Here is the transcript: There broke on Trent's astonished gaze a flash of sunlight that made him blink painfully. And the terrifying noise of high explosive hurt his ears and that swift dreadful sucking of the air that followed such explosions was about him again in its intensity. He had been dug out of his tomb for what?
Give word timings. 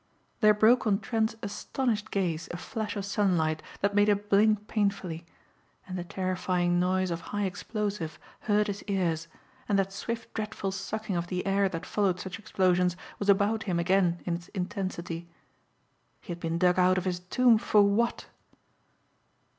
There 0.39 0.55
broke 0.55 0.87
on 0.87 0.97
Trent's 0.99 1.35
astonished 1.43 2.09
gaze 2.09 2.47
a 2.49 2.57
flash 2.57 2.95
of 2.95 3.05
sunlight 3.05 3.61
that 3.81 3.93
made 3.93 4.09
him 4.09 4.19
blink 4.29 4.67
painfully. 4.67 5.27
And 5.87 5.95
the 5.95 6.03
terrifying 6.03 6.79
noise 6.79 7.11
of 7.11 7.21
high 7.21 7.43
explosive 7.45 8.17
hurt 8.39 8.65
his 8.65 8.81
ears 8.87 9.27
and 9.69 9.77
that 9.77 9.93
swift 9.93 10.33
dreadful 10.33 10.71
sucking 10.71 11.15
of 11.15 11.27
the 11.27 11.45
air 11.45 11.69
that 11.69 11.85
followed 11.85 12.19
such 12.19 12.39
explosions 12.39 12.97
was 13.19 13.29
about 13.29 13.61
him 13.69 13.77
again 13.77 14.23
in 14.25 14.33
its 14.33 14.47
intensity. 14.55 15.27
He 16.19 16.31
had 16.31 16.39
been 16.39 16.57
dug 16.57 16.79
out 16.79 16.97
of 16.97 17.05
his 17.05 17.19
tomb 17.19 17.59
for 17.59 17.83
what? 17.83 18.25